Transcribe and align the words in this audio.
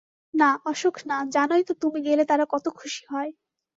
না, 0.33 0.49
অসুখ 0.65 0.95
না, 1.05 1.17
জানই 1.33 1.63
তো 1.63 1.73
তুমি 1.81 1.99
গেলে 2.01 2.23
তারা 2.25 2.45
কত 2.45 2.65
খুশি 2.77 3.03
হয়। 3.11 3.31